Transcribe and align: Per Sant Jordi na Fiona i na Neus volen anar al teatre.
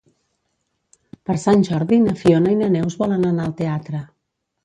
Per 1.29 1.35
Sant 1.43 1.61
Jordi 1.67 1.99
na 2.07 2.15
Fiona 2.23 2.55
i 2.55 2.59
na 2.61 2.71
Neus 2.77 2.97
volen 3.03 3.27
anar 3.33 3.45
al 3.49 3.55
teatre. 3.63 4.01